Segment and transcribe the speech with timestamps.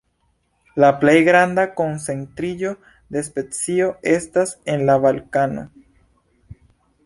[0.83, 2.73] La plej granda koncentriĝo
[3.17, 5.71] de specio estas en la Balkano.